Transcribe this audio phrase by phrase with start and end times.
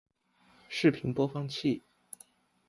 [0.67, 1.83] 视频播放器